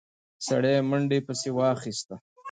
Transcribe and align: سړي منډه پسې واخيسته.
سړي 0.47 0.75
منډه 0.89 1.17
پسې 1.25 1.49
واخيسته. 1.53 2.15